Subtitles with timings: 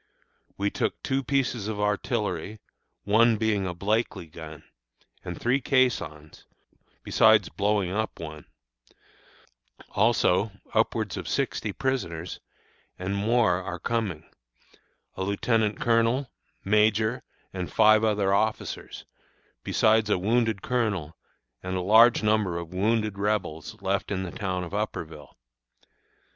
[0.57, 2.59] We took two pieces of artillery,
[3.03, 4.63] one being a Blakely gun,
[5.23, 6.47] and three caissons,
[7.03, 8.45] besides blowing up one;
[9.91, 12.39] also, upwards of sixty prisoners,
[12.97, 14.25] and more are coming;
[15.15, 16.31] a lieutenant colonel,
[16.65, 17.21] major,
[17.53, 19.05] and five other officers,
[19.63, 21.15] besides a wounded colonel
[21.61, 25.37] and a large number of wounded Rebels left in the town of Upperville.